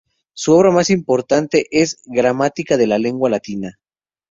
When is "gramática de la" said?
2.05-2.97